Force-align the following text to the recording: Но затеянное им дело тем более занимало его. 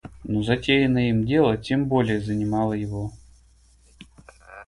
Но 0.23 0.41
затеянное 0.41 1.11
им 1.11 1.27
дело 1.27 1.59
тем 1.59 1.85
более 1.85 2.19
занимало 2.21 2.73
его. 2.73 3.11